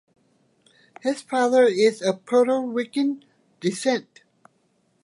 His 1.01 1.21
father 1.21 1.65
is 1.67 2.01
of 2.01 2.25
Puerto 2.25 2.59
Rican 2.59 3.23
descent. 3.59 4.23